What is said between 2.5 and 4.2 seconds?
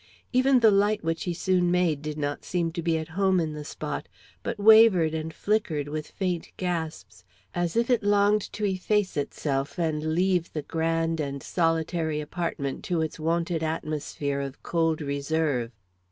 to be at home in the spot,